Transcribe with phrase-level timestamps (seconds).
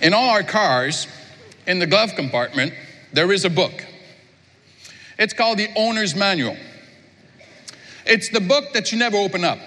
[0.00, 1.06] In all our cars,
[1.66, 2.74] in the glove compartment,
[3.12, 3.84] there is a book.
[5.18, 6.56] It's called the Owner's Manual.
[8.04, 9.58] It's the book that you never open up.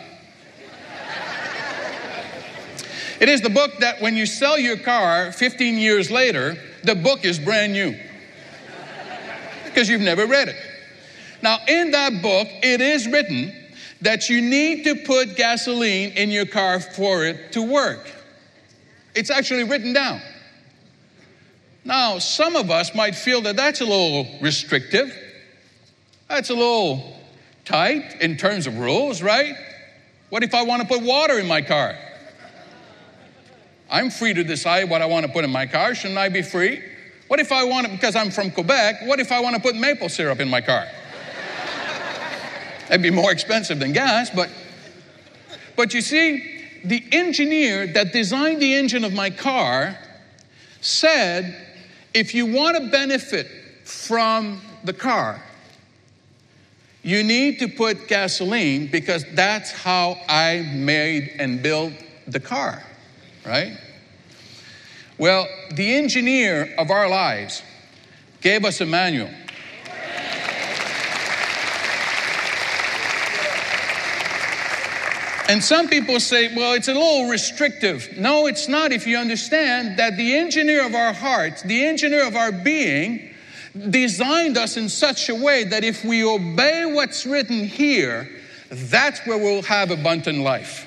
[3.19, 7.25] It is the book that when you sell your car 15 years later, the book
[7.25, 7.99] is brand new
[9.65, 10.55] because you've never read it.
[11.41, 13.53] Now, in that book, it is written
[14.01, 18.09] that you need to put gasoline in your car for it to work.
[19.15, 20.21] It's actually written down.
[21.83, 25.15] Now, some of us might feel that that's a little restrictive.
[26.27, 27.15] That's a little
[27.65, 29.55] tight in terms of rules, right?
[30.29, 31.97] What if I want to put water in my car?
[33.89, 35.95] I'm free to decide what I want to put in my car.
[35.95, 36.83] Shouldn't I be free?
[37.27, 39.75] What if I want to, because I'm from Quebec, what if I want to put
[39.75, 40.85] maple syrup in my car?
[42.87, 44.49] That'd be more expensive than gas, but
[45.79, 49.97] but you see, the engineer that designed the engine of my car
[50.81, 51.55] said
[52.13, 53.47] if you want to benefit
[53.83, 55.41] from the car,
[57.03, 61.93] you need to put gasoline because that's how I made and built
[62.27, 62.83] the car,
[63.45, 63.77] right?
[65.17, 67.61] Well, the engineer of our lives
[68.41, 69.29] gave us a manual.
[75.49, 78.07] And some people say, well, it's a little restrictive.
[78.15, 82.35] No, it's not if you understand that the engineer of our hearts, the engineer of
[82.35, 83.33] our being,
[83.89, 88.29] designed us in such a way that if we obey what's written here,
[88.69, 90.85] that's where we'll have abundant life.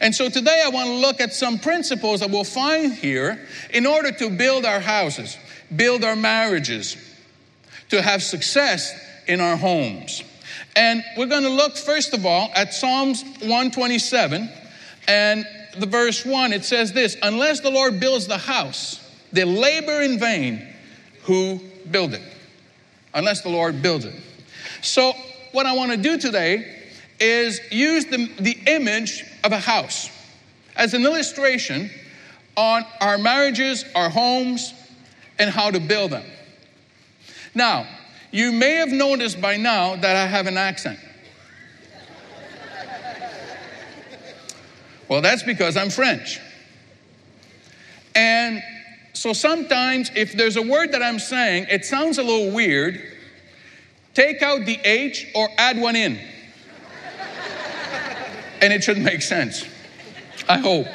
[0.00, 3.84] And so today I want to look at some principles that we'll find here in
[3.84, 5.36] order to build our houses,
[5.74, 6.96] build our marriages,
[7.88, 8.94] to have success
[9.26, 10.22] in our homes.
[10.74, 14.50] And we're going to look, first of all, at Psalms 127
[15.08, 15.46] and
[15.78, 16.52] the verse 1.
[16.52, 19.00] It says this Unless the Lord builds the house,
[19.32, 20.66] they labor in vain
[21.24, 22.22] who build it.
[23.14, 24.14] Unless the Lord builds it.
[24.80, 25.12] So,
[25.52, 26.82] what I want to do today
[27.20, 30.10] is use the, the image of a house
[30.76, 31.90] as an illustration
[32.56, 34.72] on our marriages, our homes,
[35.38, 36.24] and how to build them.
[37.54, 37.86] Now,
[38.32, 40.98] you may have noticed by now that I have an accent.
[45.08, 46.40] Well, that's because I'm French.
[48.14, 48.62] And
[49.12, 52.98] so sometimes, if there's a word that I'm saying, it sounds a little weird,
[54.14, 56.18] take out the H or add one in.
[58.62, 59.66] and it should make sense.
[60.48, 60.86] I hope.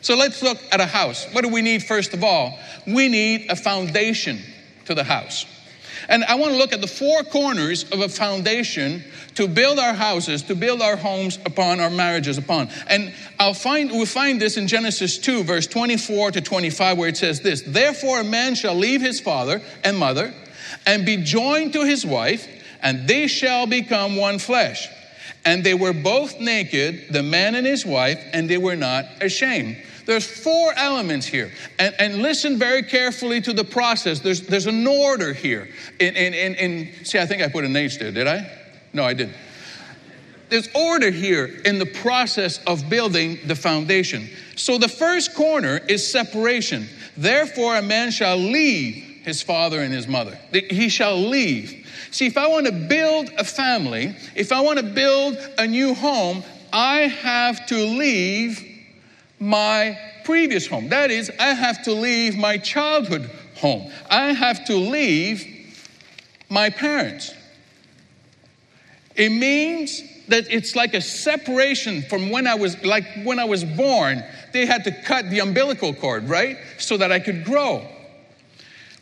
[0.00, 1.26] So let's look at a house.
[1.32, 2.58] What do we need first of all?
[2.86, 4.40] We need a foundation
[4.86, 5.44] to the house.
[6.08, 9.04] And I want to look at the four corners of a foundation
[9.34, 12.68] to build our houses, to build our homes upon, our marriages upon.
[12.88, 17.16] And I'll find we'll find this in Genesis 2, verse 24 to 25, where it
[17.16, 20.32] says this: Therefore a man shall leave his father and mother
[20.86, 22.46] and be joined to his wife,
[22.82, 24.88] and they shall become one flesh.
[25.46, 29.76] And they were both naked, the man and his wife, and they were not ashamed.
[30.06, 31.50] There's four elements here.
[31.78, 34.20] And, and listen very carefully to the process.
[34.20, 35.68] There's, there's an order here.
[35.98, 38.50] In, in, in, in, see, I think I put an H there, did I?
[38.92, 39.36] No, I didn't.
[40.50, 44.28] There's order here in the process of building the foundation.
[44.56, 46.86] So the first corner is separation.
[47.16, 50.38] Therefore, a man shall leave his father and his mother.
[50.52, 51.88] He shall leave.
[52.10, 55.94] See, if I want to build a family, if I want to build a new
[55.94, 58.73] home, I have to leave
[59.44, 60.88] my previous home.
[60.88, 63.92] That is, I have to leave my childhood home.
[64.08, 65.44] I have to leave
[66.48, 67.32] my parents.
[69.14, 73.64] It means that it's like a separation from when I was like when I was
[73.64, 74.24] born.
[74.54, 76.56] They had to cut the umbilical cord, right?
[76.78, 77.86] So that I could grow.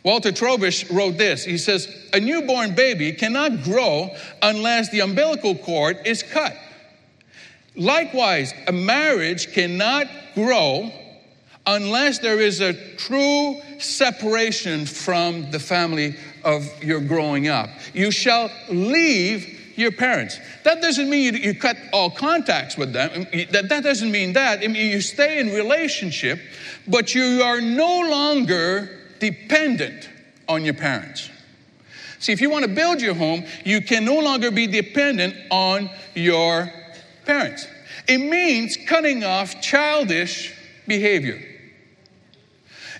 [0.03, 1.45] Walter Trobisch wrote this.
[1.45, 6.57] He says, A newborn baby cannot grow unless the umbilical cord is cut.
[7.77, 10.91] Likewise, a marriage cannot grow
[11.65, 17.69] unless there is a true separation from the family of your growing up.
[17.93, 20.39] You shall leave your parents.
[20.63, 23.27] That doesn't mean you, you cut all contacts with them.
[23.51, 24.59] That, that doesn't mean that.
[24.59, 26.39] I mean, you stay in relationship,
[26.87, 30.09] but you are no longer dependent
[30.47, 31.29] on your parents.
[32.19, 35.89] See, if you want to build your home, you can no longer be dependent on
[36.13, 36.71] your
[37.25, 37.67] parents.
[38.07, 40.53] It means cutting off childish
[40.87, 41.41] behavior.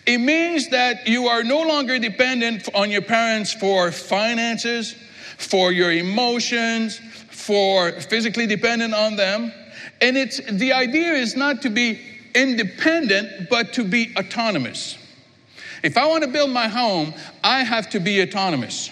[0.06, 4.96] It means that you are no longer dependent on your parents for finances,
[5.38, 9.54] for your emotions, for physically dependent on them.
[10.02, 12.02] And it's the idea is not to be
[12.36, 14.98] independent, but to be autonomous.
[15.84, 17.14] If I want to build my home,
[17.44, 18.90] I have to be autonomous.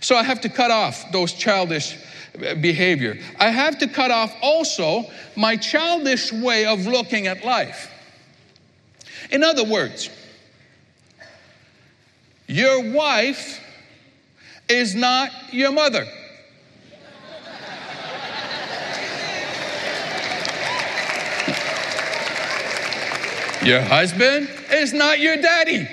[0.00, 1.96] So I have to cut off those childish
[2.38, 3.18] behavior.
[3.38, 5.04] I have to cut off also
[5.36, 7.90] my childish way of looking at life.
[9.30, 10.10] In other words,
[12.46, 13.60] your wife
[14.68, 16.06] is not your mother.
[23.64, 25.88] Your husband is not your daddy.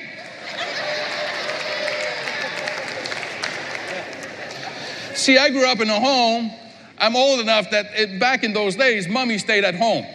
[5.20, 6.50] See, I grew up in a home.
[6.98, 10.06] I'm old enough that it, back in those days, mommy stayed at home,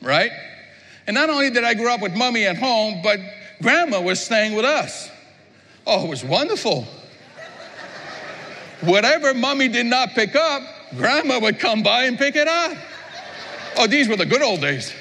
[0.00, 0.30] right?
[1.06, 3.20] And not only did I grow up with mommy at home, but
[3.60, 5.10] grandma was staying with us.
[5.86, 6.86] Oh, it was wonderful.
[8.80, 10.62] Whatever mommy did not pick up,
[10.96, 12.76] grandma would come by and pick it up.
[13.76, 14.94] Oh, these were the good old days.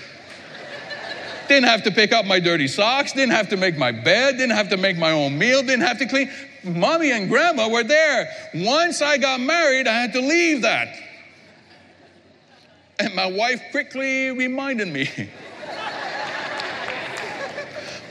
[1.47, 4.55] Didn't have to pick up my dirty socks, didn't have to make my bed, didn't
[4.55, 6.29] have to make my own meal, didn't have to clean.
[6.67, 8.29] Mommy and grandma were there.
[8.53, 10.95] Once I got married, I had to leave that.
[12.99, 15.09] And my wife quickly reminded me.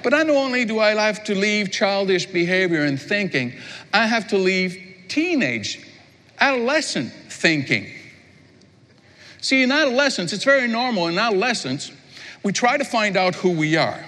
[0.03, 3.53] but not only do I have to leave childish behavior and thinking,
[3.93, 5.85] I have to leave teenage,
[6.39, 7.93] adolescent thinking.
[9.41, 11.91] See, in adolescence, it's very normal in adolescence
[12.47, 14.05] we try to find out who we are.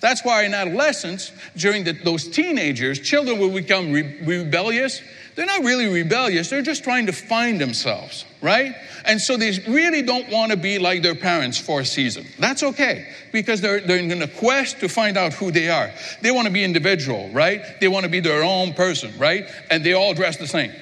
[0.00, 5.00] That's why in adolescence, during the, those teenagers, children will become re- rebellious.
[5.34, 8.74] They're not really rebellious, they're just trying to find themselves, right?
[9.04, 12.24] And so they really don't want to be like their parents for a season.
[12.38, 15.90] That's okay, because they're, they're in a quest to find out who they are.
[16.22, 17.80] They want to be individual, right?
[17.80, 19.46] They want to be their own person, right?
[19.70, 20.72] And they all dress the same.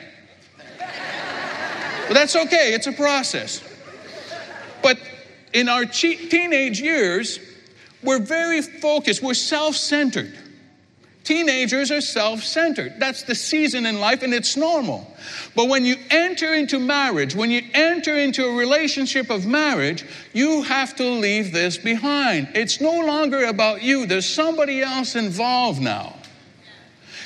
[0.78, 3.62] but that's okay, it's a process.
[4.82, 4.98] But
[5.52, 7.38] in our teenage years,
[8.02, 10.38] we're very focused, we're self centered.
[11.24, 12.94] Teenagers are self centered.
[12.98, 15.06] That's the season in life, and it's normal.
[15.54, 20.62] But when you enter into marriage, when you enter into a relationship of marriage, you
[20.62, 22.48] have to leave this behind.
[22.54, 26.16] It's no longer about you, there's somebody else involved now.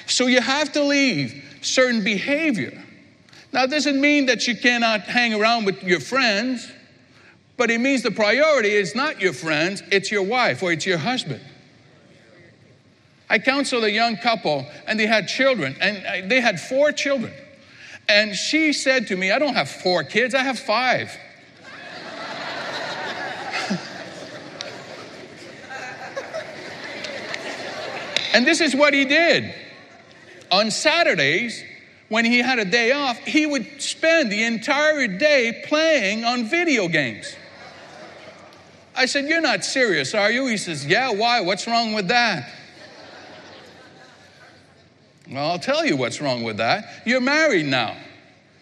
[0.06, 2.82] So you have to leave certain behavior.
[3.52, 6.70] Now, it doesn't mean that you cannot hang around with your friends.
[7.56, 10.99] But it means the priority is not your friends, it's your wife or it's your
[10.99, 11.41] husband.
[13.29, 17.32] I counseled a young couple and they had children, and uh, they had four children.
[18.08, 21.11] And she said to me, I don't have four kids, I have five.
[28.32, 29.52] and this is what he did.
[30.52, 31.64] On Saturdays,
[32.09, 36.87] when he had a day off, he would spend the entire day playing on video
[36.87, 37.35] games.
[38.96, 40.46] I said, You're not serious, are you?
[40.46, 41.40] He says, Yeah, why?
[41.40, 42.50] What's wrong with that?
[45.31, 47.02] Well, I'll tell you what's wrong with that.
[47.04, 47.96] You're married now.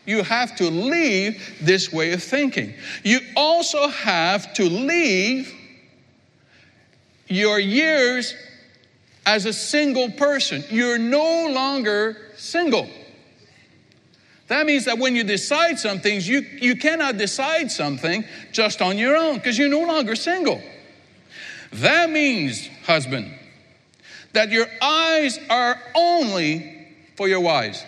[0.07, 2.75] You have to leave this way of thinking.
[3.03, 5.53] You also have to leave
[7.29, 8.35] your years
[9.27, 10.65] as a single person.
[10.71, 12.89] You're no longer single.
[14.55, 18.97] That means that when you decide some things, you, you cannot decide something just on
[18.97, 20.63] your own because you're no longer single.
[21.73, 23.37] That means, husband,
[24.33, 27.85] that your eyes are only for your wives.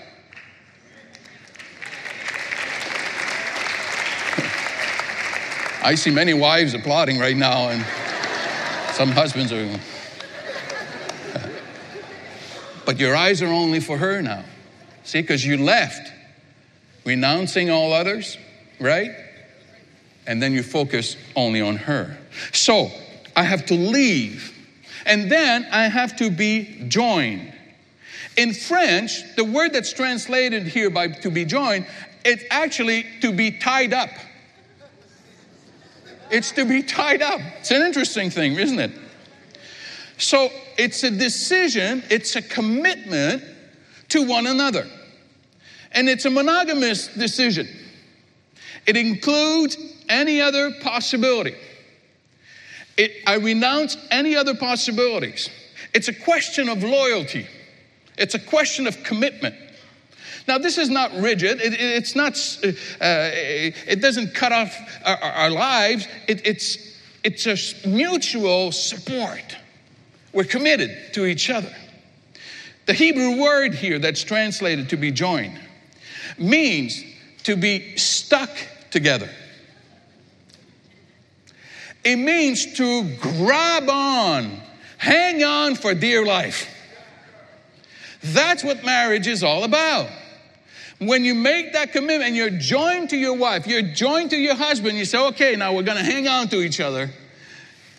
[5.85, 7.87] I see many wives applauding right now, and
[8.93, 9.79] some husbands are.
[12.85, 14.43] but your eyes are only for her now.
[15.05, 16.15] See, because you left
[17.07, 18.37] renouncing all others,
[18.79, 19.13] right?
[20.27, 22.19] And then you focus only on her.
[22.53, 22.91] So
[23.35, 24.53] I have to leave,
[25.07, 27.55] and then I have to be joined.
[28.37, 31.87] In French, the word that's translated here by to be joined,
[32.25, 34.11] it's actually to be tied up.
[36.31, 37.41] It's to be tied up.
[37.61, 38.91] It's an interesting thing, isn't it?
[40.19, 43.45] So it's a decision, it's a commitment
[44.09, 44.87] to one another.
[45.93, 47.69] And it's a monogamous decision.
[48.87, 49.77] It includes
[50.09, 51.55] any other possibility.
[52.97, 55.51] It, I renounce any other possibilities.
[55.93, 57.47] It's a question of loyalty.
[58.17, 59.55] It's a question of commitment.
[60.49, 61.61] Now, this is not rigid.
[61.61, 62.33] It, it, it's not.
[62.63, 64.75] Uh, it doesn't cut off
[65.05, 66.07] our, our lives.
[66.29, 69.57] It, it's it's a mutual support.
[70.33, 71.75] We're committed to each other.
[72.87, 75.59] The Hebrew word here that's translated to be joined
[76.39, 77.03] means
[77.45, 78.51] to be stuck
[78.91, 79.31] together.
[82.05, 84.61] It means to grab on,
[84.99, 86.69] hang on for dear life.
[88.23, 90.09] That's what marriage is all about.
[90.99, 94.97] When you make that commitment you're joined to your wife, you're joined to your husband,
[94.97, 97.11] you say, okay, now we're to hang on to each other.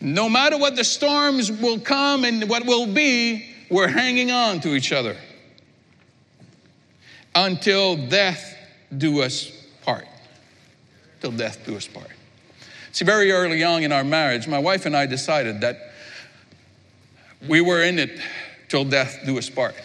[0.02, 4.74] No matter what the storms will come and what will be, we're hanging on to
[4.74, 5.16] each other
[7.46, 8.56] until death
[8.96, 9.52] do us
[9.84, 10.08] part.
[11.22, 12.10] Till death do us part.
[12.92, 15.94] See, very early on in our marriage, my wife and I decided that
[17.48, 18.20] we were in it
[18.70, 19.76] till death do us part.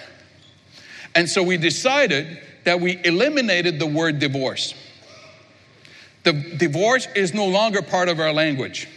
[1.14, 4.74] And so we decided that we eliminated the word divorce.
[6.22, 8.88] The divorce is no longer part of our language.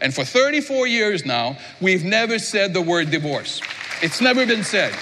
[0.00, 3.60] And for 34 years now, we've never said the word divorce.
[4.02, 4.92] It's never been said.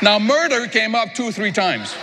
[0.00, 1.92] Now, murder came up two or three times,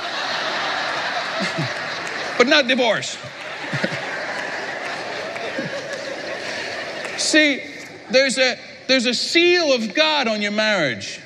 [2.37, 3.15] but not divorce.
[7.17, 7.63] See,
[8.11, 11.21] there's a, there's a seal of God on your marriage.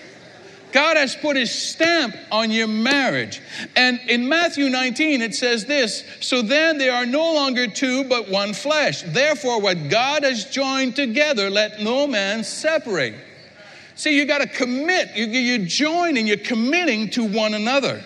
[0.72, 3.42] God has put his stamp on your marriage.
[3.76, 8.30] And in Matthew 19, it says this So then they are no longer two, but
[8.30, 9.02] one flesh.
[9.02, 13.16] Therefore, what God has joined together, let no man separate.
[14.00, 15.14] See, you got to commit.
[15.14, 18.02] You, you join and you're committing to one another.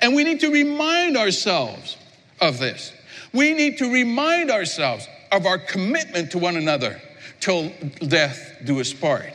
[0.00, 1.98] And we need to remind ourselves
[2.40, 2.94] of this.
[3.34, 7.02] We need to remind ourselves of our commitment to one another
[7.40, 9.34] till death do us part.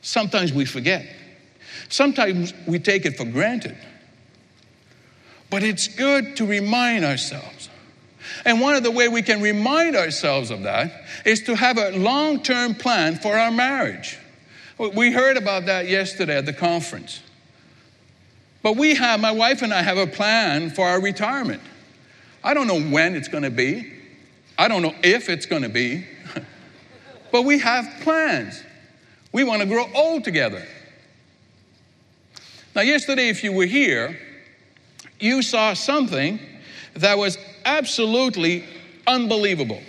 [0.00, 1.14] Sometimes we forget.
[1.90, 3.76] Sometimes we take it for granted.
[5.50, 7.68] But it's good to remind ourselves.
[8.46, 11.90] And one of the way we can remind ourselves of that is to have a
[11.90, 14.20] long-term plan for our marriage.
[14.78, 17.22] We heard about that yesterday at the conference.
[18.62, 21.62] But we have, my wife and I have a plan for our retirement.
[22.42, 23.92] I don't know when it's going to be.
[24.58, 26.06] I don't know if it's going to be.
[27.32, 28.62] but we have plans.
[29.32, 30.66] We want to grow old together.
[32.74, 34.18] Now, yesterday, if you were here,
[35.20, 36.40] you saw something
[36.94, 38.64] that was absolutely
[39.06, 39.82] unbelievable.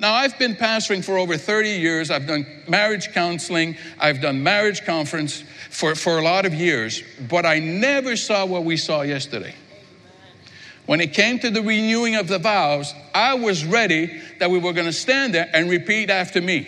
[0.00, 2.10] Now, I've been pastoring for over 30 years.
[2.10, 7.44] I've done marriage counseling, I've done marriage conference for, for a lot of years, but
[7.44, 9.54] I never saw what we saw yesterday.
[10.86, 14.72] When it came to the renewing of the vows, I was ready that we were
[14.72, 16.66] going to stand there and repeat after me.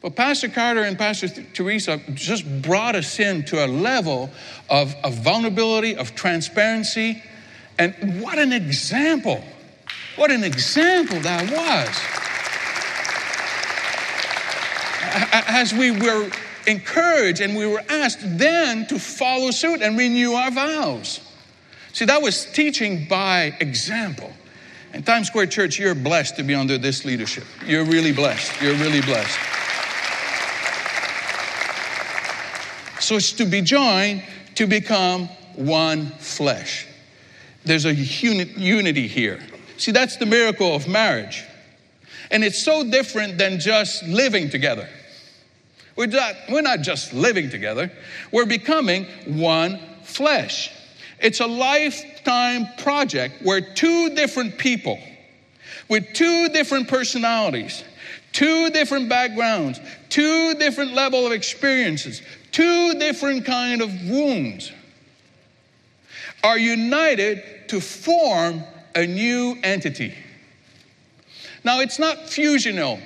[0.00, 4.30] But Pastor Carter and Pastor Teresa just brought us in to a level
[4.70, 7.20] of, of vulnerability, of transparency.
[7.76, 9.42] And what an example!
[10.22, 11.88] What an example that was.
[15.48, 16.30] As we were
[16.68, 21.18] encouraged and we were asked then to follow suit and renew our vows.
[21.92, 24.32] See, that was teaching by example.
[24.92, 27.42] And Times Square Church, you're blessed to be under this leadership.
[27.66, 28.62] You're really blessed.
[28.62, 29.40] You're really blessed.
[33.00, 34.22] So it's to be joined
[34.54, 35.26] to become
[35.56, 36.86] one flesh.
[37.64, 39.40] There's a uni- unity here.
[39.76, 41.44] See, that's the miracle of marriage.
[42.30, 44.88] And it's so different than just living together.
[45.96, 47.92] We're not, we're not just living together,
[48.30, 50.70] we're becoming one flesh.
[51.20, 54.98] It's a lifetime project where two different people
[55.88, 57.84] with two different personalities,
[58.32, 64.72] two different backgrounds, two different level of experiences, two different kind of wounds
[66.42, 68.64] are united to form
[68.94, 70.14] a new entity.
[71.64, 73.00] Now, it's not fusional.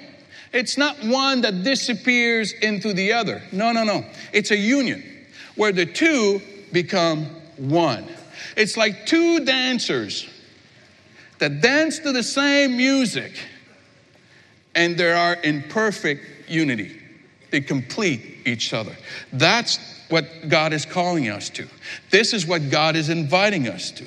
[0.52, 3.42] It's not one that disappears into the other.
[3.52, 4.04] No, no, no.
[4.32, 5.02] It's a union
[5.56, 6.40] where the two
[6.72, 7.26] become
[7.56, 8.06] one.
[8.56, 10.28] It's like two dancers
[11.38, 13.32] that dance to the same music
[14.74, 17.00] and they are in perfect unity.
[17.50, 18.96] They complete each other.
[19.32, 19.78] That's
[20.08, 21.66] what God is calling us to.
[22.10, 24.04] This is what God is inviting us to.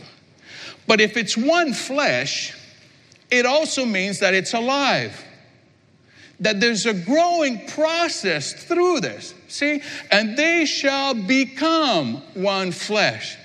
[0.90, 2.58] But if it's one flesh,
[3.30, 5.24] it also means that it's alive.
[6.40, 9.36] That there's a growing process through this.
[9.50, 9.84] See?
[10.10, 13.38] And they shall become one flesh.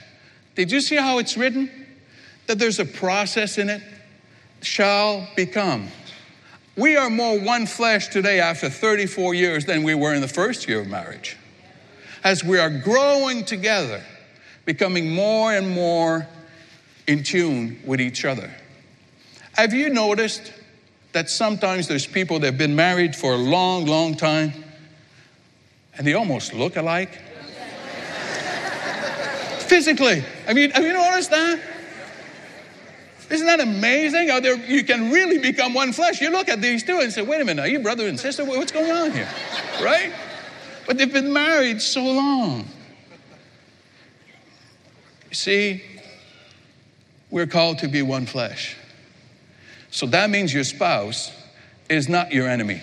[0.54, 1.68] Did you see how it's written?
[2.46, 3.82] That there's a process in it.
[4.62, 5.88] Shall become.
[6.78, 10.66] We are more one flesh today after 34 years than we were in the first
[10.66, 11.36] year of marriage.
[12.24, 14.02] As we are growing together,
[14.64, 16.26] becoming more and more
[17.06, 18.50] in tune with each other.
[19.52, 20.52] Have you noticed
[21.12, 24.52] that sometimes there's people that have been married for a long, long time
[25.96, 27.11] and they almost look alike?
[29.61, 30.25] Physically.
[30.46, 31.61] Have you, have you noticed that?
[33.30, 34.28] Isn't that amazing?
[34.28, 36.20] How you can really become one flesh.
[36.20, 38.44] You look at these two and say, wait a minute, are you brother and sister?
[38.44, 39.28] What's going on here?
[39.82, 40.12] Right?
[40.87, 42.64] But they've been married so long.
[45.30, 45.82] You see,
[47.35, 48.76] we're called to be one flesh.
[49.91, 51.33] So that means your spouse
[51.88, 52.81] is not your enemy.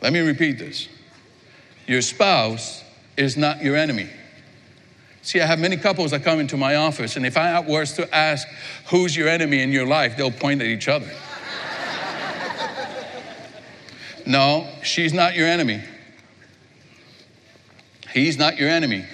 [0.00, 0.88] Let me repeat this
[1.86, 2.82] your spouse
[3.18, 4.08] is not your enemy.
[5.20, 8.14] See, I have many couples that come into my office, and if I was to
[8.14, 8.48] ask
[8.86, 11.08] who's your enemy in your life, they'll point at each other.
[14.26, 15.82] no, she's not your enemy.
[18.14, 19.04] He's not your enemy.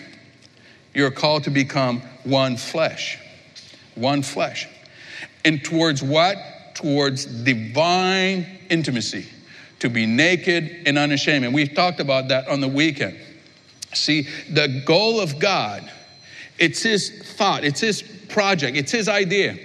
[0.95, 3.19] You're called to become one flesh.
[3.95, 4.69] One flesh.
[5.45, 6.37] And towards what?
[6.75, 9.27] Towards divine intimacy.
[9.81, 11.45] To be naked and unashamed.
[11.45, 13.19] And we talked about that on the weekend.
[13.93, 15.91] See, the goal of God
[16.59, 19.59] it's His thought, it's His project, it's His idea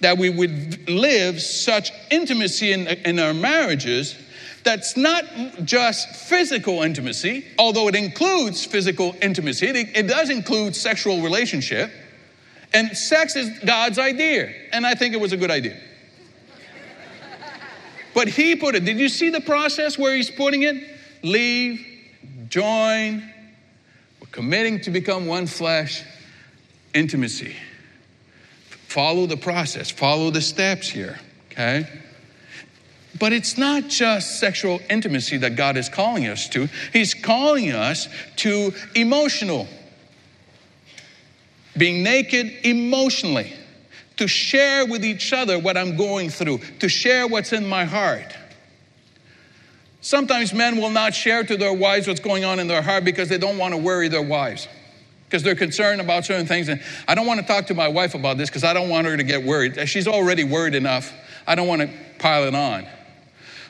[0.00, 4.14] that we would live such intimacy in, in our marriages
[4.62, 5.24] that's not
[5.64, 11.90] just physical intimacy, although it includes physical intimacy, it, it, does include sexual relationship.
[12.72, 15.80] And sex is God's idea, and I think it was a good idea.
[18.14, 20.76] But He put it, did you see the process where He's putting it?
[21.22, 21.86] Leave,
[22.48, 23.22] join,
[24.20, 26.02] we're committing to become one flesh,
[26.94, 27.54] intimacy.
[28.88, 31.18] Follow the process, follow the steps here,
[31.50, 31.86] okay?
[33.18, 38.08] But it's not just sexual intimacy that God is calling us to, He's calling us
[38.36, 39.68] to emotional.
[41.76, 43.52] Being naked emotionally,
[44.16, 48.34] to share with each other what I'm going through, to share what's in my heart.
[50.00, 53.28] Sometimes men will not share to their wives what's going on in their heart because
[53.28, 54.68] they don't want to worry their wives
[55.26, 56.68] because they're concerned about certain things.
[56.68, 59.06] And I don't want to talk to my wife about this because I don't want
[59.06, 59.88] her to get worried.
[59.88, 61.12] She's already worried enough.
[61.46, 62.86] I don't want to pile it on.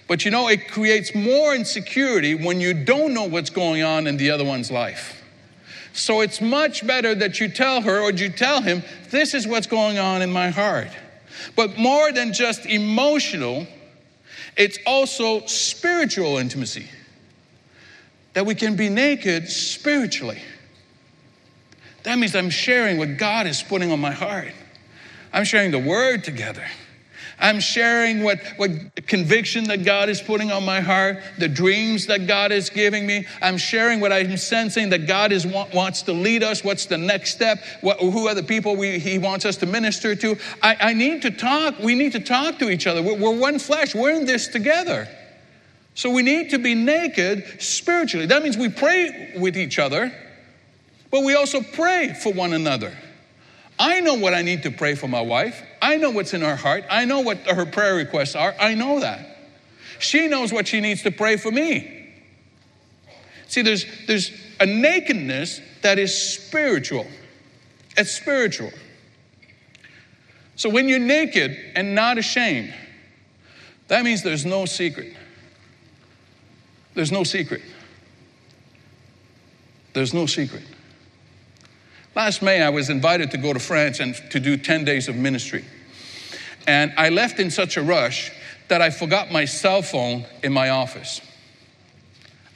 [0.08, 4.16] But you know, it creates more insecurity when you don't know what's going on in
[4.16, 5.15] the other one's life.
[5.96, 9.66] So it's much better that you tell her or you tell him, this is what's
[9.66, 10.90] going on in my heart.
[11.56, 13.66] But more than just emotional,
[14.56, 16.86] it's also spiritual intimacy.
[18.34, 20.42] That we can be naked spiritually.
[22.02, 24.52] That means I'm sharing what God is putting on my heart.
[25.32, 26.64] I'm sharing the word together.
[27.38, 28.70] I'm sharing what, what
[29.06, 33.26] conviction that God is putting on my heart, the dreams that God is giving me.
[33.42, 36.64] I'm sharing what I'm sensing that God is wants to lead us.
[36.64, 37.62] What's the next step?
[37.82, 40.36] What, who are the people we, He wants us to minister to?
[40.62, 41.78] I, I, need to talk.
[41.78, 43.02] We need to talk to each other.
[43.02, 43.94] We're, we're one flesh.
[43.94, 45.08] We're in this together.
[45.94, 48.26] So we need to be naked spiritually.
[48.26, 50.12] That means we pray with each other
[51.10, 52.96] but we also pray for one another.
[53.78, 55.62] I know what I need to pray for my wife.
[55.82, 56.84] I know what's in her heart.
[56.90, 58.54] I know what her prayer requests are.
[58.58, 59.36] I know that.
[59.98, 62.14] She knows what she needs to pray for me.
[63.48, 67.06] See, there's, there's a nakedness that is spiritual.
[67.96, 68.70] It's spiritual.
[70.56, 72.74] So when you're naked and not ashamed,
[73.88, 75.14] that means there's no secret.
[76.94, 77.62] There's no secret.
[79.92, 80.64] There's no secret.
[82.16, 85.16] Last May, I was invited to go to France and to do 10 days of
[85.16, 85.66] ministry.
[86.66, 88.32] And I left in such a rush
[88.68, 91.20] that I forgot my cell phone in my office.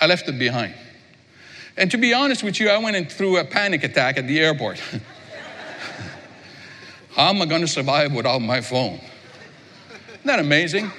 [0.00, 0.72] I left it behind.
[1.76, 4.80] And to be honest with you, I went through a panic attack at the airport.
[7.14, 8.98] How am I going to survive without my phone?
[10.08, 10.90] Isn't that amazing?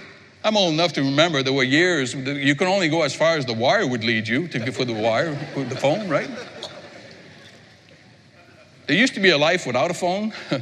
[0.43, 3.45] I'm old enough to remember there were years you could only go as far as
[3.47, 6.29] the wire would lead you to, for the wire, for the phone, right?
[8.87, 10.33] There used to be a life without a phone.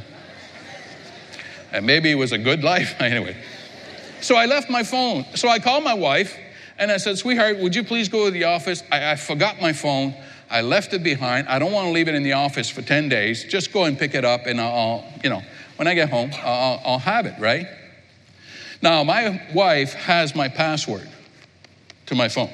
[1.72, 2.94] and maybe it was a good life.
[3.00, 3.36] anyway.
[4.20, 5.24] So I left my phone.
[5.34, 6.36] So I called my wife
[6.78, 8.82] and I said, Sweetheart, would you please go to the office?
[8.90, 10.14] I, I forgot my phone.
[10.50, 11.48] I left it behind.
[11.48, 13.44] I don't want to leave it in the office for 10 days.
[13.44, 15.42] Just go and pick it up and I'll, you know,
[15.76, 17.66] when I get home, I'll, I'll have it, right?
[18.82, 21.08] Now, my wife has my password
[22.06, 22.50] to my phone.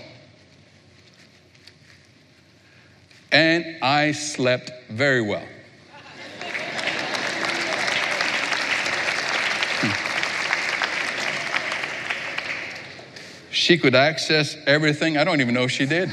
[3.32, 5.44] And I slept very well.
[13.56, 15.16] She could access everything.
[15.16, 16.12] I don't even know if she did.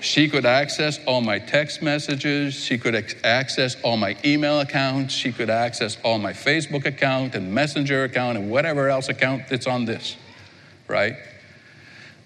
[0.00, 2.54] She could access all my text messages.
[2.54, 5.12] She could access all my email accounts.
[5.12, 9.66] She could access all my Facebook account and Messenger account and whatever else account that's
[9.66, 10.16] on this,
[10.88, 11.16] right?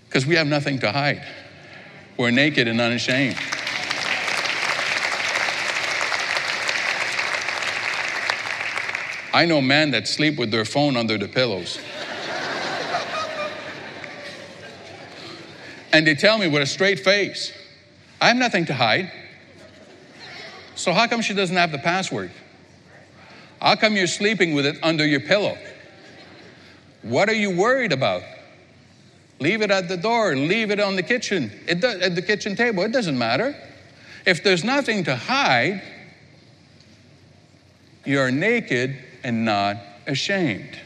[0.04, 1.26] Because we have nothing to hide.
[2.16, 3.36] We're naked and unashamed.
[9.34, 11.80] I, know men that sleep with their phone under the pillows.
[15.96, 17.52] And they tell me with a straight face,
[18.20, 19.10] I have nothing to hide.
[20.74, 22.30] So, how come she doesn't have the password?
[23.62, 25.56] How come you're sleeping with it under your pillow?
[27.00, 28.22] What are you worried about?
[29.40, 32.56] Leave it at the door, leave it on the kitchen, it do, at the kitchen
[32.56, 32.82] table.
[32.82, 33.56] It doesn't matter.
[34.26, 35.80] If there's nothing to hide,
[38.04, 40.78] you're naked and not ashamed.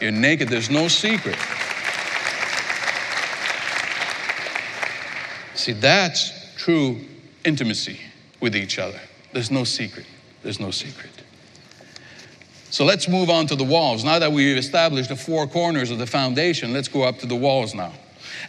[0.00, 1.36] You're naked, there's no secret.
[5.60, 7.04] See, that's true
[7.44, 8.00] intimacy
[8.40, 8.98] with each other.
[9.34, 10.06] There's no secret.
[10.42, 11.10] There's no secret.
[12.70, 14.02] So let's move on to the walls.
[14.02, 17.36] Now that we've established the four corners of the foundation, let's go up to the
[17.36, 17.92] walls now.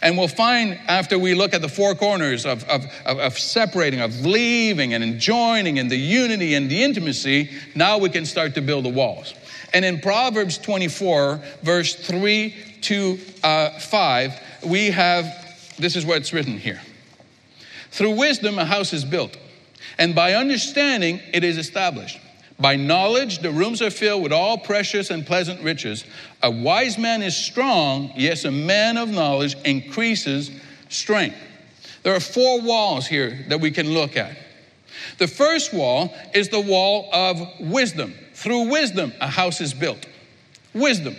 [0.00, 4.00] And we'll find after we look at the four corners of, of, of, of, separating,
[4.00, 8.62] of leaving and joining and the unity and the intimacy, now we can start to
[8.62, 9.34] build the walls.
[9.74, 15.26] And in Proverbs 24, verse 3 to uh, 5, we have
[15.78, 16.80] this is what's written here.
[17.92, 19.36] Through wisdom, a house is built,
[19.98, 22.18] and by understanding, it is established.
[22.58, 26.04] By knowledge, the rooms are filled with all precious and pleasant riches.
[26.42, 30.50] A wise man is strong, yes, a man of knowledge increases
[30.88, 31.36] strength.
[32.02, 34.36] There are four walls here that we can look at.
[35.18, 38.14] The first wall is the wall of wisdom.
[38.34, 40.06] Through wisdom, a house is built.
[40.72, 41.16] Wisdom.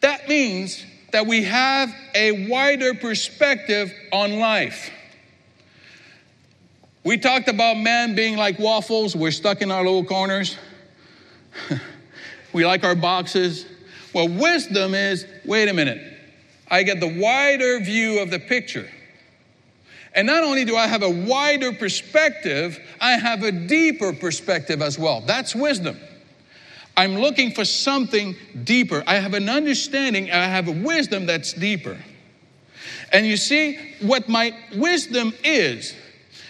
[0.00, 4.90] That means that we have a wider perspective on life.
[7.04, 10.56] We talked about men being like waffles, we're stuck in our little corners.
[12.52, 13.66] we like our boxes.
[14.14, 16.00] Well, wisdom is wait a minute,
[16.68, 18.88] I get the wider view of the picture.
[20.14, 24.98] And not only do I have a wider perspective, I have a deeper perspective as
[24.98, 25.22] well.
[25.22, 25.98] That's wisdom.
[26.96, 29.02] I'm looking for something deeper.
[29.06, 31.96] I have an understanding, I have a wisdom that's deeper.
[33.12, 35.94] And you see, what my wisdom is,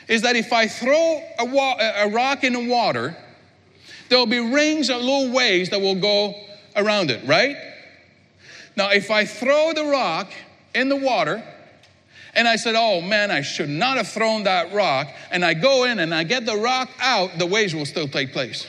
[0.09, 3.17] is that if I throw a, wa- a rock in the water,
[4.09, 6.35] there'll be rings of little waves that will go
[6.77, 7.57] around it, right?
[8.77, 10.33] Now, if I throw the rock
[10.75, 11.43] in the water,
[12.35, 15.85] and I said, Oh man, I should not have thrown that rock, and I go
[15.85, 18.67] in and I get the rock out, the waves will still take place.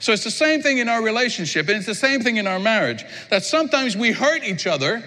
[0.00, 2.60] So it's the same thing in our relationship, and it's the same thing in our
[2.60, 5.02] marriage that sometimes we hurt each other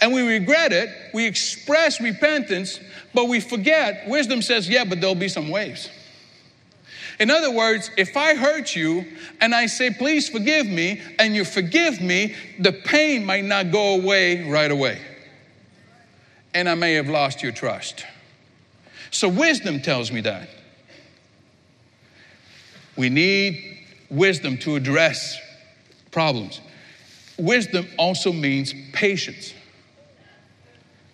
[0.00, 2.80] and we regret it, we express repentance,
[3.12, 4.08] but we forget.
[4.08, 5.88] Wisdom says, yeah, but there'll be some waves.
[7.20, 9.04] In other words, if I hurt you
[9.40, 13.94] and I say, please forgive me, and you forgive me, the pain might not go
[13.94, 15.00] away right away.
[16.54, 18.04] And I may have lost your trust.
[19.10, 20.48] So, wisdom tells me that.
[22.96, 23.73] We need
[24.14, 25.38] wisdom to address
[26.10, 26.60] problems.
[27.38, 29.52] Wisdom also means patience.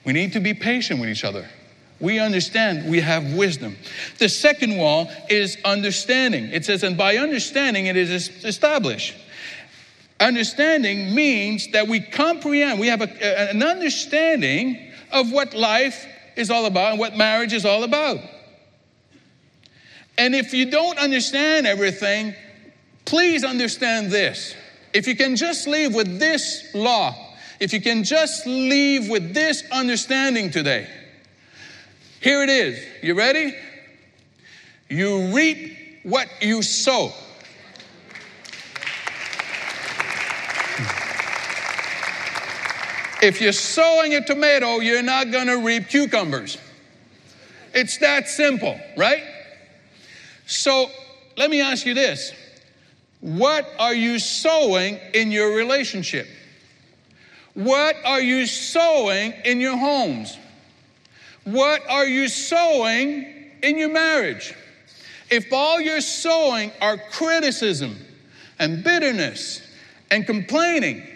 [0.05, 1.49] We need to be patient with each other.
[2.01, 3.77] We understand we have wisdom.
[4.19, 6.47] The second wall is understanding.
[6.47, 8.11] It says, and by understanding it is
[8.45, 9.15] established.
[10.19, 16.67] Understanding means that we comprehend, we have a, an understanding of what life is all
[16.67, 18.19] about and what marriage is all about.
[20.17, 22.35] And if you don't understand everything,
[23.05, 24.55] please understand this.
[24.93, 27.15] If you can just leave with this law,
[27.61, 30.89] if you can just leave with this understanding today,
[32.21, 32.83] here it is.
[33.03, 33.55] You ready?
[34.89, 37.13] You reap what you sow.
[43.23, 46.57] If you're sowing a tomato, you're not going to reap cucumbers.
[47.75, 49.23] It's that simple, right?
[50.47, 50.91] So
[51.37, 52.33] let me ask you this
[53.21, 56.27] What are you sowing in your relationship?
[57.55, 60.39] What are you sowing in your homes?
[61.45, 63.27] What are you sowing
[63.63, 64.55] in your marriage?
[65.31, 67.97] If all you're sowing are criticism
[68.59, 69.63] and bitterness
[70.11, 71.07] and complaining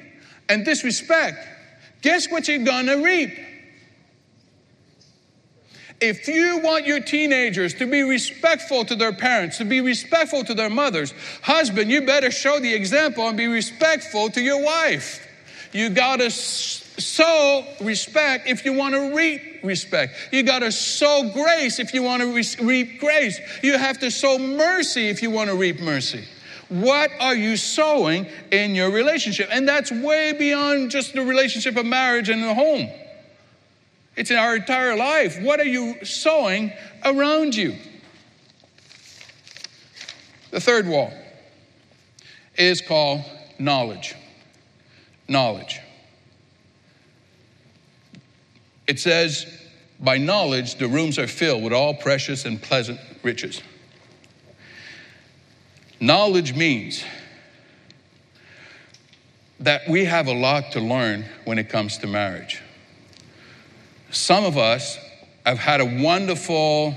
[0.49, 1.39] and disrespect,
[2.03, 3.37] guess what you're gonna reap?
[6.05, 10.53] If you want your teenagers to be respectful to their parents, to be respectful to
[10.53, 15.27] their mothers, husband, you better show the example and be respectful to your wife.
[15.73, 20.15] You got to sow respect if you want to reap respect.
[20.31, 23.41] You got to sow grace if you want to reap grace.
[23.63, 26.27] You have to sow mercy if you want to reap mercy.
[26.69, 29.49] What are you sowing in your relationship?
[29.51, 32.91] And that's way beyond just the relationship of marriage and the home.
[34.17, 35.41] It's in our entire life.
[35.41, 36.73] What are you sowing
[37.05, 37.77] around you?
[40.51, 41.13] The third wall
[42.57, 43.23] is called
[43.59, 44.15] knowledge.
[45.27, 45.81] Knowledge.
[48.87, 49.47] It says,
[49.99, 53.63] by knowledge, the rooms are filled with all precious and pleasant riches.
[56.01, 57.03] Knowledge means
[59.61, 62.61] that we have a lot to learn when it comes to marriage.
[64.15, 64.97] Some of us
[65.45, 66.95] have had a wonderful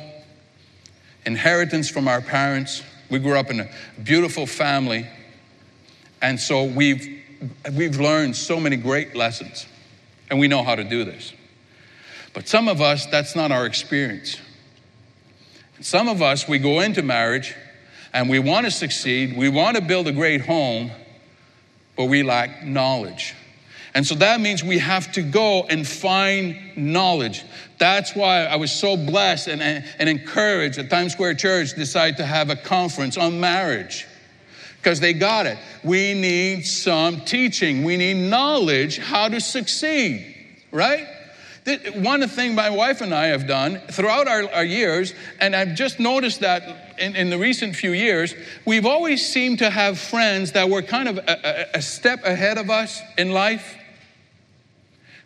[1.25, 2.83] inheritance from our parents.
[3.09, 3.69] We grew up in a
[4.03, 5.07] beautiful family,
[6.21, 7.23] and so we've,
[7.73, 9.65] we've learned so many great lessons,
[10.29, 11.33] and we know how to do this.
[12.33, 14.37] But some of us, that's not our experience.
[15.81, 17.55] Some of us, we go into marriage
[18.13, 20.91] and we want to succeed, we want to build a great home,
[21.95, 23.33] but we lack knowledge.
[23.93, 27.43] And so that means we have to go and find knowledge.
[27.77, 32.25] That's why I was so blessed and, and encouraged at Times Square Church decided to
[32.25, 34.05] have a conference on marriage.
[34.77, 35.57] Because they got it.
[35.83, 37.83] We need some teaching.
[37.83, 40.35] We need knowledge how to succeed,
[40.71, 41.07] right?
[41.95, 45.99] One thing my wife and I have done throughout our, our years, and I've just
[45.99, 48.33] noticed that in, in, the recent few years,
[48.65, 52.57] we've always seemed to have friends that were kind of a, a, a step ahead
[52.57, 53.75] of us in life.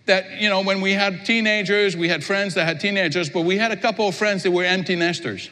[0.08, 3.60] That, you know, when we had teenagers, we had friends that had teenagers, but we
[3.60, 5.52] had a couple of friends that were empty nesters.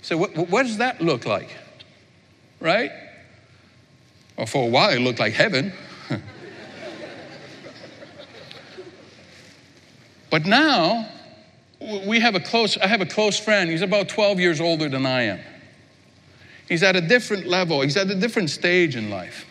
[0.00, 1.54] So, what, what does that look like?
[2.60, 2.92] Right?
[4.38, 5.74] Well, for a while, it looked like heaven.
[10.32, 11.06] But now,
[12.06, 13.68] we have a close, I have a close friend.
[13.68, 15.40] He's about 12 years older than I am.
[16.70, 19.44] He's at a different level, he's at a different stage in life.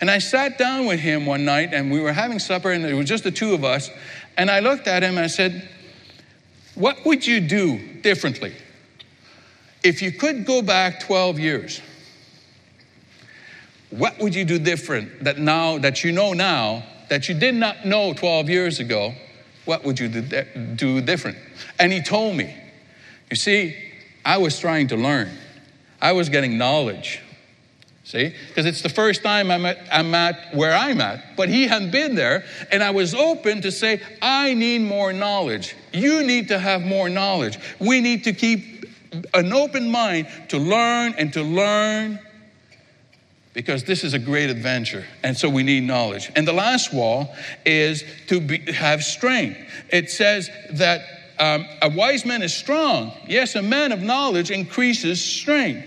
[0.00, 2.94] And I sat down with him one night and we were having supper, and it
[2.94, 3.90] was just the two of us.
[4.36, 5.68] And I looked at him and I said,
[6.74, 8.56] What would you do differently
[9.84, 11.80] if you could go back 12 years?
[13.90, 17.86] What would you do different that now that you know now that you did not
[17.86, 19.14] know 12 years ago
[19.64, 21.38] what would you do different?
[21.78, 22.54] And he told me,
[23.30, 23.76] You see,
[24.24, 25.30] I was trying to learn,
[26.00, 27.20] I was getting knowledge.
[28.04, 28.34] See?
[28.48, 31.92] Because it's the first time I'm at, I'm at where I'm at, but he hadn't
[31.92, 32.44] been there.
[32.70, 35.76] And I was open to say, I need more knowledge.
[35.92, 37.58] You need to have more knowledge.
[37.78, 38.86] We need to keep
[39.34, 42.18] an open mind to learn and to learn
[43.54, 45.04] because this is a great adventure.
[45.22, 46.30] And so we need knowledge.
[46.34, 47.34] And the last wall
[47.66, 49.58] is to be, have strength.
[49.90, 51.02] It says that
[51.38, 53.12] um, a wise man is strong.
[53.26, 55.86] Yes, a man of knowledge increases strength.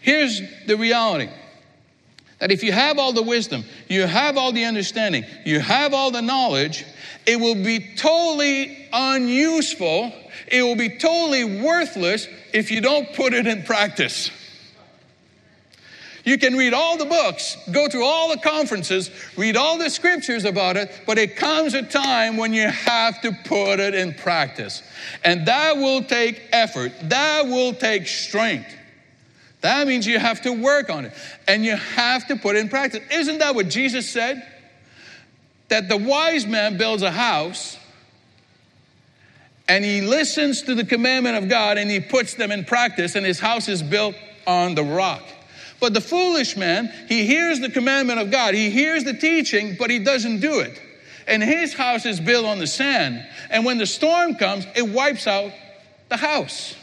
[0.00, 1.28] Here's the reality
[2.38, 6.10] that if you have all the wisdom, you have all the understanding, you have all
[6.10, 6.84] the knowledge,
[7.26, 10.12] it will be totally unuseful,
[10.48, 14.30] it will be totally worthless if you don't put it in practice.
[16.26, 20.44] You can read all the books, go to all the conferences, read all the scriptures
[20.44, 24.82] about it, but it comes a time when you have to put it in practice.
[25.22, 28.74] And that will take effort, that will take strength.
[29.60, 31.12] That means you have to work on it
[31.46, 33.04] and you have to put it in practice.
[33.08, 34.44] Isn't that what Jesus said?
[35.68, 37.78] That the wise man builds a house
[39.68, 43.24] and he listens to the commandment of God and he puts them in practice, and
[43.24, 45.22] his house is built on the rock.
[45.80, 49.90] But the foolish man, he hears the commandment of God, he hears the teaching, but
[49.90, 50.80] he doesn't do it.
[51.26, 53.26] And his house is built on the sand.
[53.50, 55.52] And when the storm comes, it wipes out
[56.08, 56.74] the house.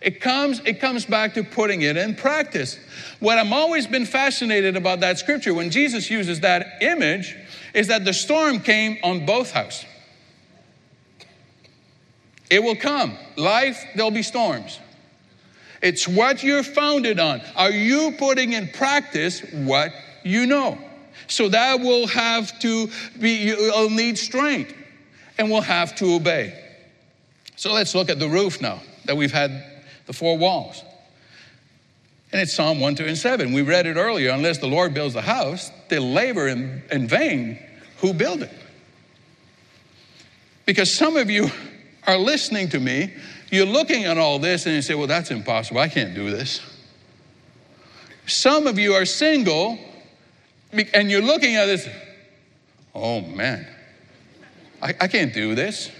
[0.00, 2.78] It comes, it comes back to putting it in practice.
[3.20, 7.36] What I'm always been fascinated about that scripture, when Jesus uses that image,
[7.74, 9.86] is that the storm came on both houses.
[12.50, 13.18] It will come.
[13.36, 14.78] Life, there'll be storms.
[15.82, 17.40] It's what you're founded on.
[17.56, 19.92] Are you putting in practice what
[20.24, 20.78] you know?
[21.28, 24.74] So that will have to be, you'll need strength
[25.38, 26.64] and we'll have to obey.
[27.56, 29.64] So let's look at the roof now that we've had
[30.06, 30.82] the four walls.
[32.32, 33.52] And it's Psalm 1, 2, and 7.
[33.52, 34.30] We read it earlier.
[34.30, 37.58] Unless the Lord builds the house, they labor in, in vain
[37.98, 38.52] who build it.
[40.66, 41.50] Because some of you
[42.06, 43.14] are listening to me
[43.50, 45.80] you're looking at all this and you say, well, that's impossible.
[45.80, 46.60] I can't do this.
[48.26, 49.78] Some of you are single
[50.72, 51.88] and you're looking at this,
[52.94, 53.66] oh man,
[54.82, 55.90] I, I can't do this.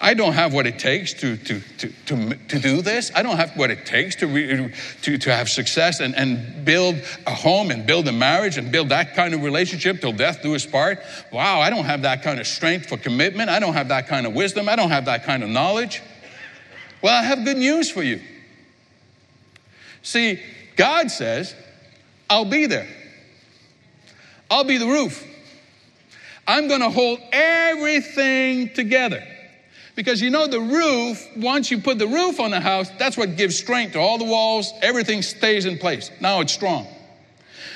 [0.00, 3.10] I don't have what it takes to, to, to, to, to do this.
[3.16, 6.96] I don't have what it takes to, re, to, to have success and, and build
[7.26, 10.54] a home and build a marriage and build that kind of relationship till death do
[10.54, 11.00] us part.
[11.32, 13.50] Wow, I don't have that kind of strength for commitment.
[13.50, 14.68] I don't have that kind of wisdom.
[14.68, 16.00] I don't have that kind of knowledge.
[17.02, 18.20] Well, I have good news for you.
[20.02, 20.40] See,
[20.76, 21.56] God says,
[22.30, 22.88] I'll be there.
[24.48, 25.26] I'll be the roof.
[26.46, 29.26] I'm going to hold everything together.
[29.98, 33.36] Because you know, the roof, once you put the roof on the house, that's what
[33.36, 36.12] gives strength to all the walls, everything stays in place.
[36.20, 36.86] Now it's strong.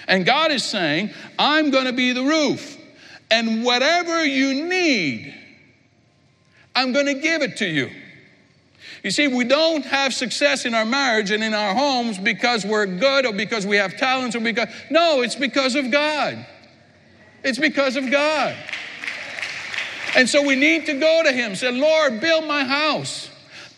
[0.06, 2.78] And God is saying, I'm going to be the roof.
[3.28, 5.34] And whatever you need,
[6.76, 7.90] I'm going to give it to you.
[9.02, 12.86] You see, we don't have success in our marriage and in our homes because we're
[12.86, 16.46] good or because we have talents or because, no, it's because of God.
[17.42, 18.54] It's because of God.
[20.14, 23.30] And so we need to go to Him, say, Lord, build my house,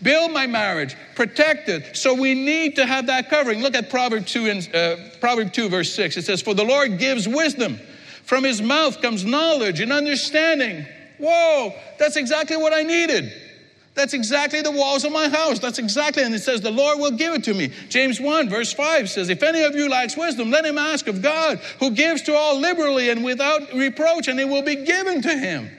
[0.02, 1.96] build my marriage, protect it.
[1.96, 3.62] So we need to have that covering.
[3.62, 6.16] Look at Proverbs 2, and, uh, Proverbs 2, verse 6.
[6.16, 7.78] It says, For the Lord gives wisdom,
[8.24, 10.86] from His mouth comes knowledge and understanding.
[11.18, 13.32] Whoa, that's exactly what I needed.
[13.94, 15.60] That's exactly the walls of my house.
[15.60, 17.70] That's exactly, and it says, The Lord will give it to me.
[17.88, 21.22] James 1, verse 5 says, If any of you lacks wisdom, let him ask of
[21.22, 25.38] God, who gives to all liberally and without reproach, and it will be given to
[25.38, 25.70] him.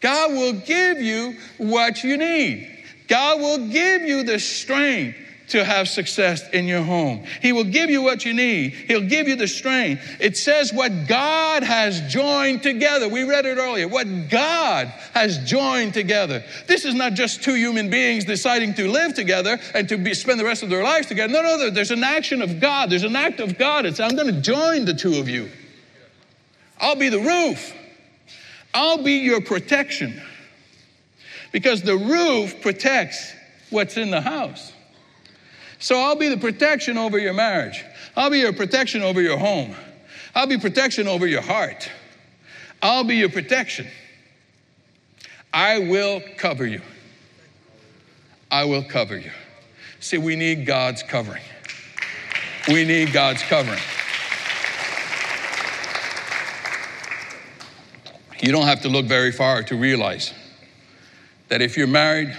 [0.00, 2.84] God will give you what you need.
[3.08, 5.18] God will give you the strength
[5.50, 7.24] to have success in your home.
[7.42, 8.72] He will give you what you need.
[8.72, 10.02] He'll give you the strength.
[10.20, 13.08] It says what God has joined together.
[13.08, 13.88] We read it earlier.
[13.88, 16.44] What God has joined together.
[16.66, 20.38] This is not just two human beings deciding to live together and to be, spend
[20.38, 21.32] the rest of their lives together.
[21.32, 22.90] No, no, there's an action of God.
[22.90, 23.86] There's an act of God.
[23.86, 25.50] It's I'm going to join the two of you.
[26.78, 27.74] I'll be the roof.
[28.72, 30.20] I'll be your protection.
[31.52, 33.32] Because the roof protects
[33.70, 34.72] what's in the house.
[35.78, 37.84] So I'll be the protection over your marriage.
[38.16, 39.74] I'll be your protection over your home.
[40.34, 41.90] I'll be protection over your heart.
[42.82, 43.86] I'll be your protection.
[45.52, 46.82] I will cover you.
[48.50, 49.30] I will cover you.
[50.00, 51.42] See, we need God's covering.
[52.68, 53.80] We need God's covering.
[58.42, 60.32] You don't have to look very far to realize
[61.48, 62.34] that if you're married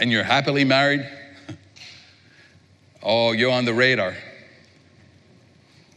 [0.00, 1.06] and you're happily married,
[3.02, 4.16] oh, you're on the radar.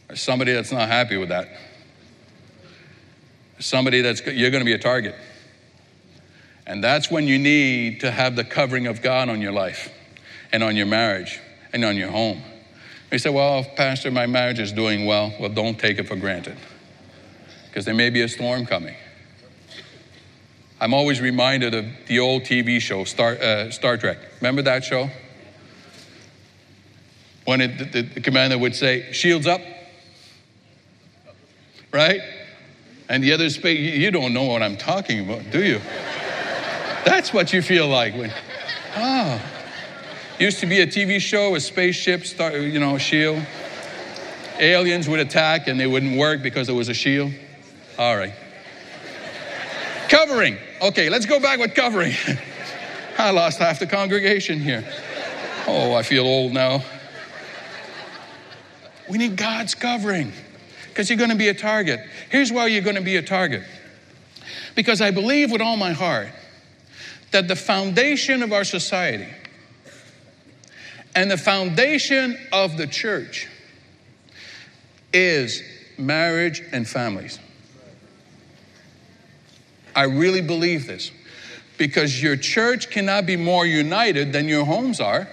[0.06, 1.48] There's somebody that's not happy with that.
[3.58, 5.14] somebody that's, you're going to be a target.
[6.66, 9.90] And that's when you need to have the covering of God on your life
[10.52, 11.40] and on your marriage
[11.72, 12.42] and on your home.
[13.10, 15.32] You say, well, Pastor, my marriage is doing well.
[15.40, 16.58] Well, don't take it for granted
[17.68, 18.94] because there may be a storm coming.
[20.80, 24.18] I'm always reminded of the old TV show, Star, uh, Star Trek.
[24.40, 25.10] Remember that show?
[27.44, 29.60] When it, the, the commander would say, Shields up,
[31.92, 32.20] right?
[33.08, 35.80] And the other space, you don't know what I'm talking about, do you?
[37.04, 38.32] That's what you feel like when,
[38.96, 39.40] oh.
[40.38, 43.44] Used to be a TV show, a spaceship, start, you know, shield.
[44.60, 47.32] Aliens would attack and they wouldn't work because there was a shield.
[47.98, 48.32] All right.
[50.08, 50.56] Covering.
[50.80, 52.14] Okay, let's go back with covering.
[53.18, 54.84] I lost half the congregation here.
[55.66, 56.84] Oh, I feel old now.
[59.10, 60.32] We need God's covering
[60.88, 62.00] because you're going to be a target.
[62.30, 63.62] Here's why you're going to be a target.
[64.76, 66.28] Because I believe with all my heart
[67.32, 69.28] that the foundation of our society
[71.16, 73.48] and the foundation of the church
[75.12, 75.62] is
[75.98, 77.40] marriage and families.
[79.98, 81.10] I really believe this
[81.76, 85.28] because your church cannot be more united than your homes are.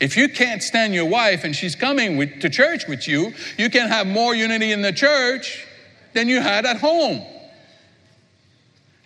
[0.00, 3.70] If you can't stand your wife and she's coming with, to church with you, you
[3.70, 5.66] can have more unity in the church
[6.12, 7.24] than you had at home.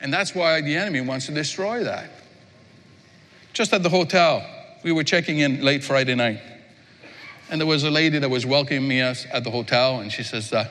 [0.01, 2.11] And that's why the enemy wants to destroy that.
[3.53, 4.45] Just at the hotel,
[4.83, 6.41] we were checking in late Friday night.
[7.49, 10.53] And there was a lady that was welcoming us at the hotel, and she says,
[10.53, 10.69] uh,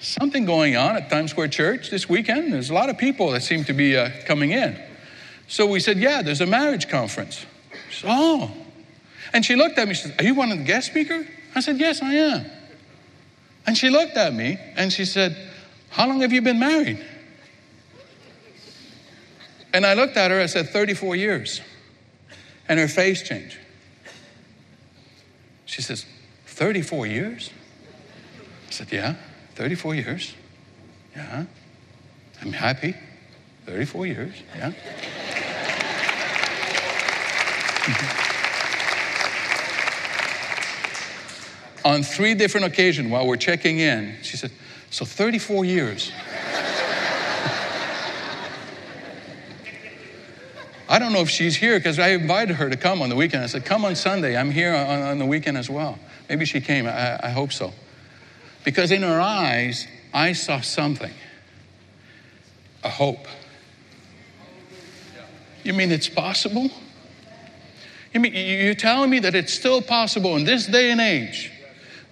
[0.00, 2.52] something going on at Times Square Church this weekend.
[2.52, 4.80] There's a lot of people that seem to be uh, coming in.
[5.46, 7.44] So we said, Yeah, there's a marriage conference.
[7.90, 8.50] Said, oh.
[9.32, 11.26] And she looked at me, she said, Are you one of the guest speakers?
[11.54, 12.46] I said, Yes, I am.
[13.66, 15.36] And she looked at me and she said,
[15.90, 17.04] How long have you been married?
[19.72, 21.60] And I looked at her, I said, 34 years.
[22.68, 23.58] And her face changed.
[25.66, 26.06] She says,
[26.46, 27.50] 34 years?
[28.68, 29.16] I said, Yeah.
[29.60, 30.34] 34 years.
[31.14, 31.44] Yeah.
[32.40, 32.94] I'm happy.
[33.66, 34.32] 34 years.
[34.56, 34.72] Yeah.
[41.84, 44.50] On three different occasions while we're checking in, she said,
[44.88, 46.10] So 34 years.
[50.88, 53.44] I don't know if she's here because I invited her to come on the weekend.
[53.44, 54.38] I said, Come on Sunday.
[54.38, 55.98] I'm here on, on the weekend as well.
[56.30, 56.86] Maybe she came.
[56.86, 57.74] I, I hope so.
[58.64, 61.12] Because in her eyes, I saw something
[62.82, 63.26] a hope.
[65.62, 66.70] You mean it's possible?
[68.12, 71.52] You mean you're telling me that it's still possible in this day and age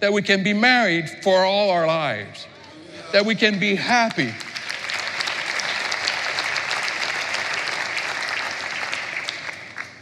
[0.01, 2.47] that we can be married for all our lives,
[3.13, 4.33] that we can be happy.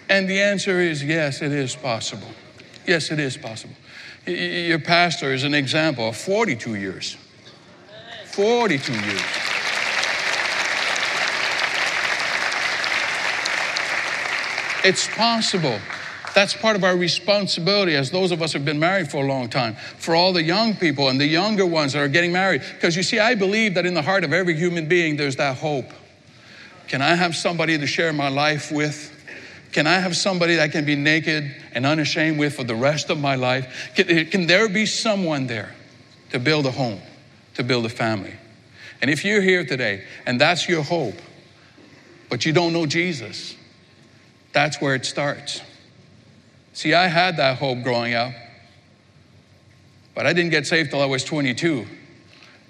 [0.08, 2.28] And the answer is yes, it is possible.
[2.86, 3.74] Yes, it is possible.
[4.26, 7.16] Your pastor is an example of 42 years.
[8.26, 9.22] 42 years.
[14.84, 15.78] It's possible.
[16.34, 19.26] That's part of our responsibility as those of us who have been married for a
[19.26, 22.62] long time, for all the young people and the younger ones that are getting married.
[22.74, 25.56] Because you see, I believe that in the heart of every human being, there's that
[25.56, 25.90] hope.
[26.88, 29.15] Can I have somebody to share my life with?
[29.76, 33.10] Can I have somebody that I can be naked and unashamed with for the rest
[33.10, 33.90] of my life?
[33.94, 35.74] Can, can there be someone there
[36.30, 36.98] to build a home,
[37.56, 38.32] to build a family?
[39.02, 41.16] And if you're here today and that's your hope,
[42.30, 43.54] but you don't know Jesus,
[44.54, 45.60] that's where it starts.
[46.72, 48.32] See, I had that hope growing up,
[50.14, 51.84] but I didn't get saved till I was 22.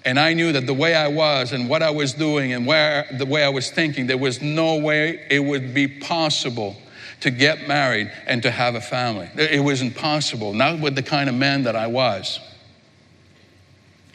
[0.03, 3.07] And I knew that the way I was and what I was doing and where
[3.17, 6.75] the way I was thinking, there was no way it would be possible
[7.21, 9.29] to get married and to have a family.
[9.35, 12.39] It was impossible, not with the kind of man that I was.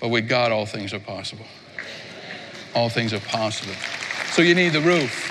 [0.01, 1.47] But with God, all things are possible.
[2.74, 3.74] All things are possible.
[4.32, 5.28] So you need the roof.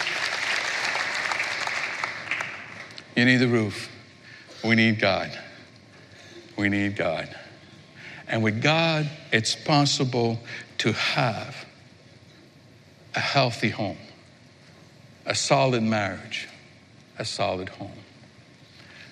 [3.16, 3.90] You need the roof.
[4.64, 5.38] We need God.
[6.58, 7.36] We need God.
[8.28, 10.40] And with God, it's possible
[10.78, 11.66] to have
[13.14, 13.98] a healthy home,
[15.26, 16.48] a solid marriage,
[17.22, 17.92] a solid home.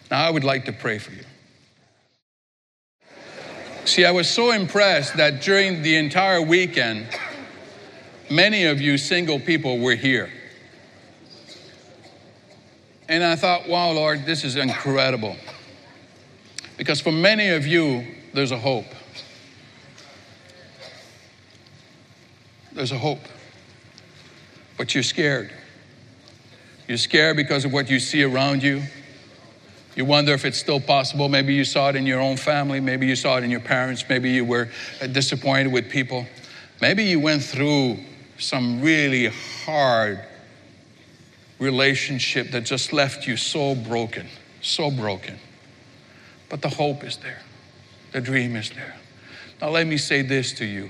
[0.10, 1.24] Now, I would like to pray for you.
[3.86, 7.07] See, I was so impressed that during the entire weekend,
[8.30, 10.32] many of you single people were here.
[13.07, 15.36] And I thought, wow, Lord, this is incredible.
[16.78, 18.86] Because for many of you, there's a hope.
[22.72, 23.22] There's a hope.
[24.78, 25.51] But you're scared.
[26.89, 28.81] You're scared because of what you see around you.
[29.95, 31.29] You wonder if it's still possible.
[31.29, 32.79] Maybe you saw it in your own family.
[32.79, 34.03] Maybe you saw it in your parents.
[34.09, 34.69] Maybe you were
[34.99, 36.25] uh, disappointed with people.
[36.81, 37.99] Maybe you went through
[38.39, 39.27] some really
[39.65, 40.25] hard
[41.59, 44.27] relationship that just left you so broken,
[44.63, 45.37] so broken.
[46.49, 47.43] But the hope is there,
[48.13, 48.95] the dream is there.
[49.61, 50.89] Now, let me say this to you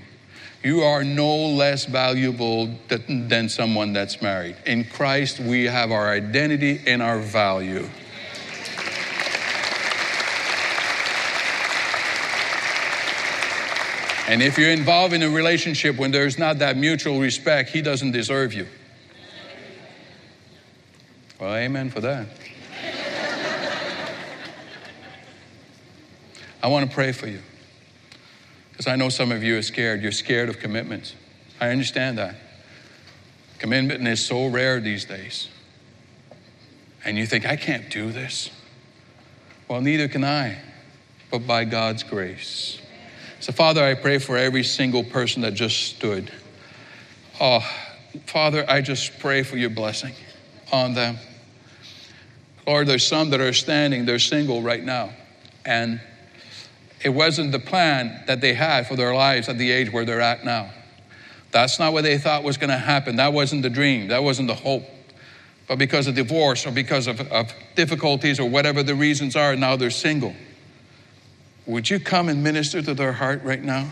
[0.64, 4.57] you are no less valuable than someone that's married.
[4.66, 7.88] In Christ, we have our identity and our value.
[14.28, 18.12] And if you're involved in a relationship when there's not that mutual respect, he doesn't
[18.12, 18.68] deserve you.
[21.39, 22.28] Well, amen for that.
[26.62, 27.39] I want to pray for you
[28.80, 30.02] because I know some of you are scared.
[30.02, 31.14] You're scared of commitments.
[31.60, 32.36] I understand that.
[33.58, 35.50] Commitment is so rare these days.
[37.04, 38.50] And you think, I can't do this.
[39.68, 40.60] Well, neither can I,
[41.30, 42.80] but by God's grace.
[43.42, 46.32] So, Father, I pray for every single person that just stood.
[47.42, 47.70] Oh,
[48.28, 50.14] Father, I just pray for your blessing
[50.72, 51.18] on them.
[52.66, 55.10] Lord, there's some that are standing, they're single right now.
[55.66, 56.00] And
[57.02, 60.22] it wasn't the plan that they had for their lives at the age where they're
[60.22, 60.72] at now.
[61.52, 63.16] That's not what they thought was going to happen.
[63.16, 64.10] That wasn't the dream.
[64.10, 64.84] That wasn't the hope.
[65.68, 69.76] But because of divorce or because of, of difficulties or whatever the reasons are, now
[69.76, 70.36] they're single.
[71.66, 73.89] Would you come and minister to their heart right now?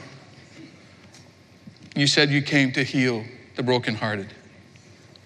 [1.95, 3.23] You said you came to heal
[3.55, 4.33] the brokenhearted.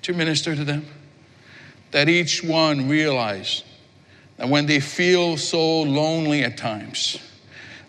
[0.06, 0.86] You minister to them?
[1.92, 3.64] that each one realize
[4.38, 7.20] that when they feel so lonely at times,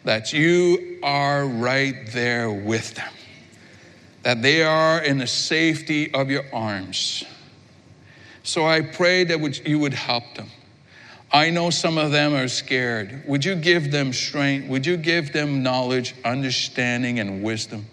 [0.04, 3.12] that you are right there with them,
[4.22, 7.24] that they are in the safety of your arms.
[8.42, 10.48] So I pray that you would help them.
[11.32, 13.22] I know some of them are scared.
[13.26, 14.68] Would you give them strength?
[14.68, 17.86] Would you give them knowledge, understanding, and wisdom?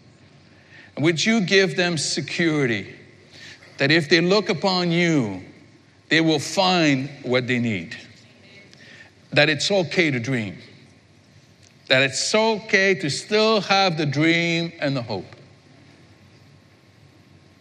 [0.98, 2.94] would you give them security
[3.78, 5.42] that if they look upon you,
[6.10, 7.96] they will find what they need.
[9.32, 10.58] That it's okay to dream.
[11.90, 15.36] That it's so okay to still have the dream and the hope.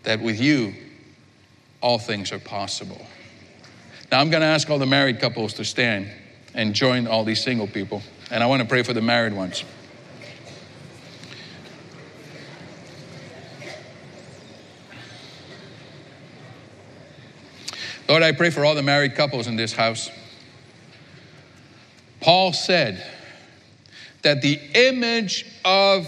[0.04, 0.74] That with you,
[1.80, 3.04] all things are possible.
[4.12, 6.10] Now I'm going to ask all the married couples to stand
[6.54, 8.02] and join all these single people.
[8.30, 9.64] And I want to pray for the married ones.
[18.08, 20.10] Lord, I pray for all the married couples in this house.
[22.20, 23.04] Paul said
[24.28, 26.06] that the image of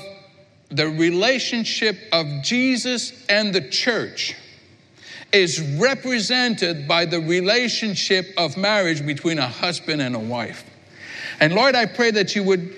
[0.68, 4.36] the relationship of Jesus and the church
[5.32, 10.68] is represented by the relationship of marriage between a husband and a wife.
[11.40, 12.76] And Lord, I pray that you would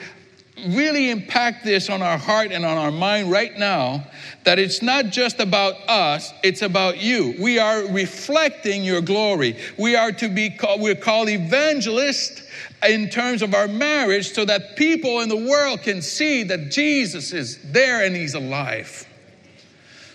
[0.69, 4.07] really impact this on our heart and on our mind right now
[4.45, 7.35] that it's not just about us, it's about you.
[7.41, 9.59] We are reflecting your glory.
[9.77, 12.43] We are to be called, we're called evangelists
[12.89, 17.33] in terms of our marriage so that people in the world can see that Jesus
[17.33, 19.07] is there and he's alive.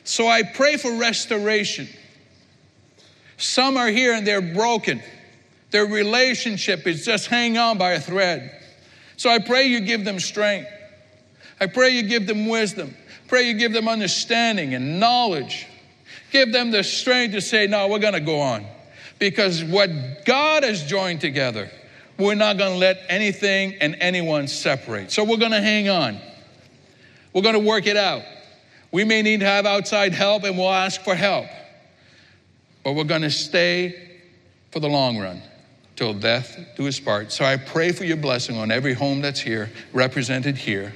[0.03, 1.88] So I pray for restoration.
[3.38, 5.01] Some are here and they're broken.
[5.72, 8.51] Their relationship is just hanging on by a thread.
[9.18, 10.70] So I pray you give them strength.
[11.59, 12.95] I pray you give them wisdom.
[13.28, 15.68] Pray you give them understanding and knowledge.
[16.32, 18.65] Give them the strength to say, no, we're going to go on.
[19.20, 19.89] Because what
[20.26, 21.70] God has joined together,
[22.18, 25.11] we're not going to let anything and anyone separate.
[25.11, 26.20] So we're going to hang on.
[27.34, 28.24] We're going to work it out.
[28.91, 31.47] We may need to have outside help and we'll ask for help.
[32.84, 34.20] But we're going to stay
[34.72, 35.41] for the long run
[35.95, 37.32] till death do us part.
[37.32, 40.93] So I pray for your blessing on every home that's here, represented here,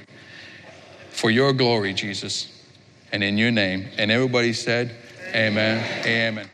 [1.10, 2.64] for your glory, Jesus,
[3.12, 3.86] and in your name.
[3.98, 4.94] And everybody said,
[5.34, 5.84] Amen.
[6.00, 6.06] Amen.
[6.06, 6.52] Amen.